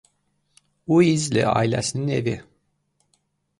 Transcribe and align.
Uizli 0.95 1.43
ailəsinin 1.59 2.11
evi. 2.17 2.35